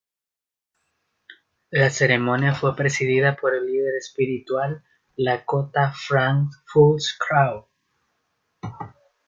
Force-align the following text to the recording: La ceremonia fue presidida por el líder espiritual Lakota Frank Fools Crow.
La 1.69 1.91
ceremonia 1.91 2.55
fue 2.55 2.75
presidida 2.75 3.35
por 3.35 3.53
el 3.53 3.67
líder 3.67 3.93
espiritual 3.99 4.83
Lakota 5.15 5.93
Frank 5.95 6.51
Fools 6.65 7.13
Crow. 7.19 7.67